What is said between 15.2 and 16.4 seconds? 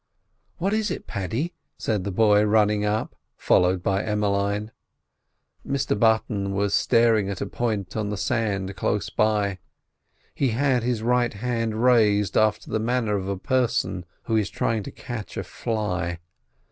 a fly.